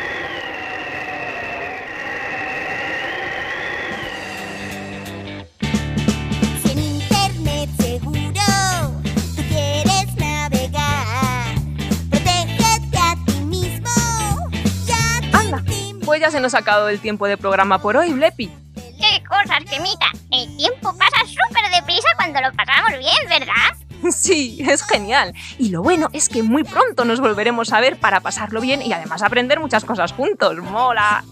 pues 16.14 16.22
ya 16.22 16.30
se 16.30 16.38
nos 16.38 16.54
ha 16.54 16.58
acabado 16.58 16.88
el 16.90 17.00
tiempo 17.00 17.26
de 17.26 17.36
programa 17.36 17.80
por 17.80 17.96
hoy, 17.96 18.12
Blepi. 18.12 18.46
¡Qué 18.76 19.24
cosas, 19.28 19.68
Gemita! 19.68 20.12
El 20.30 20.56
tiempo 20.56 20.96
pasa 20.96 21.26
súper 21.26 21.68
deprisa 21.74 22.06
cuando 22.14 22.40
lo 22.40 22.52
pasamos 22.52 22.90
bien, 23.00 23.28
¿verdad? 23.28 24.12
Sí, 24.12 24.58
es 24.60 24.84
genial. 24.84 25.34
Y 25.58 25.70
lo 25.70 25.82
bueno 25.82 26.10
es 26.12 26.28
que 26.28 26.44
muy 26.44 26.62
pronto 26.62 27.04
nos 27.04 27.18
volveremos 27.18 27.72
a 27.72 27.80
ver 27.80 27.98
para 27.98 28.20
pasarlo 28.20 28.60
bien 28.60 28.80
y 28.80 28.92
además 28.92 29.24
aprender 29.24 29.58
muchas 29.58 29.84
cosas 29.84 30.12
juntos. 30.12 30.56
¡Mola! 30.58 31.24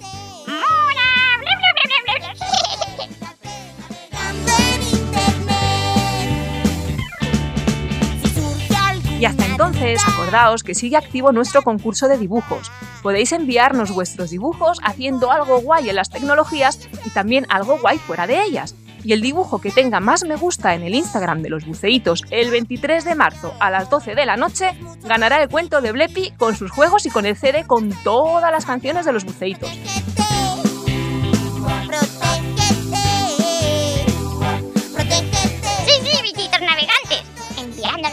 Y 9.20 9.24
hasta 9.24 9.46
entonces, 9.46 10.02
acordaos 10.08 10.64
que 10.64 10.74
sigue 10.74 10.96
activo 10.96 11.30
nuestro 11.30 11.62
concurso 11.62 12.08
de 12.08 12.18
dibujos. 12.18 12.72
Podéis 13.02 13.32
enviarnos 13.32 13.92
vuestros 13.92 14.30
dibujos 14.30 14.78
haciendo 14.82 15.32
algo 15.32 15.60
guay 15.60 15.88
en 15.88 15.96
las 15.96 16.10
tecnologías 16.10 16.78
y 17.04 17.10
también 17.10 17.46
algo 17.48 17.78
guay 17.80 17.98
fuera 17.98 18.26
de 18.26 18.42
ellas. 18.42 18.76
Y 19.04 19.12
el 19.12 19.20
dibujo 19.20 19.60
que 19.60 19.72
tenga 19.72 19.98
más 19.98 20.24
me 20.24 20.36
gusta 20.36 20.74
en 20.74 20.82
el 20.82 20.94
Instagram 20.94 21.42
de 21.42 21.50
los 21.50 21.66
buceitos 21.66 22.24
el 22.30 22.52
23 22.52 23.04
de 23.04 23.16
marzo 23.16 23.52
a 23.58 23.70
las 23.70 23.90
12 23.90 24.14
de 24.14 24.26
la 24.26 24.36
noche 24.36 24.70
ganará 25.02 25.42
el 25.42 25.48
cuento 25.48 25.80
de 25.80 25.90
Blepi 25.90 26.32
con 26.38 26.54
sus 26.54 26.70
juegos 26.70 27.04
y 27.06 27.10
con 27.10 27.26
el 27.26 27.36
CD 27.36 27.64
con 27.66 27.90
todas 28.04 28.52
las 28.52 28.64
canciones 28.64 29.04
de 29.04 29.12
los 29.12 29.24
buceitos. 29.24 29.70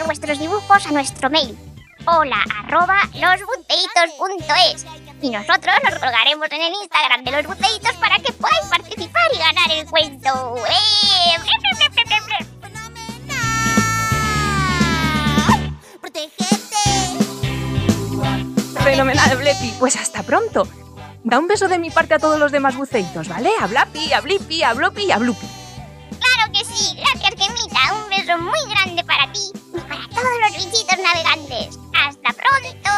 Vuestros 0.09 0.39
dibujos 0.39 0.87
a 0.87 0.91
nuestro 0.91 1.29
mail. 1.29 1.68
Hola 2.11 2.43
arroba 2.63 3.01
losbuceitos.es 3.13 4.83
Y 5.21 5.29
nosotros 5.29 5.75
nos 5.83 5.99
colgaremos 5.99 6.47
en 6.49 6.61
el 6.63 6.73
Instagram 6.81 7.23
de 7.23 7.31
los 7.31 7.45
buceitos 7.45 7.93
para 7.97 8.17
que 8.17 8.33
podáis 8.33 8.65
participar 8.67 9.21
y 9.31 9.37
ganar 9.37 9.71
el 9.71 9.85
cuento. 9.85 10.55
¡Eh! 10.57 11.37
¡Ble, 11.37 11.51
ble, 11.61 11.69
ble, 11.77 11.89
ble, 11.93 12.03
ble, 12.05 12.19
ble! 12.25 12.37
Fenomenal, 18.83 19.37
Blepi. 19.37 19.75
Pues 19.77 19.95
hasta 19.95 20.23
pronto. 20.23 20.67
Da 21.23 21.37
un 21.37 21.47
beso 21.47 21.67
de 21.67 21.77
mi 21.77 21.91
parte 21.91 22.15
a 22.15 22.19
todos 22.19 22.39
los 22.39 22.51
demás 22.51 22.75
buceitos, 22.75 23.27
¿vale? 23.27 23.51
A 23.61 23.67
Blapi, 23.67 24.13
a 24.13 24.21
Blipi, 24.21 24.63
a 24.63 24.73
Blopi 24.73 25.03
y 25.03 25.11
a 25.11 25.19
Blupi. 25.19 25.45
Claro 26.19 26.51
que 26.51 26.65
sí. 26.65 26.95
Gracias, 26.95 27.35
Gemita. 27.37 27.93
Un 27.93 28.09
beso 28.09 28.35
muy 28.39 28.73
grande 28.73 29.03
para 29.03 29.31
ti 29.31 29.58
para 29.89 30.07
todos 30.09 30.39
los 30.41 30.51
bichitos 30.57 30.99
navegantes. 30.99 31.79
¡Hasta 31.93 32.33
pronto! 32.33 32.89